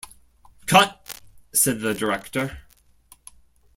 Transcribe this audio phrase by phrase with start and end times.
[0.65, 1.21] 'Cut',
[1.53, 2.61] said the director.